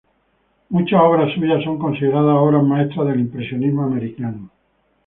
[0.69, 4.49] Muchas obras suyas son consideradas obras maestras del impresionismo americano.